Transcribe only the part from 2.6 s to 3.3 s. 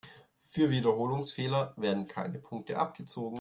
abgezogen.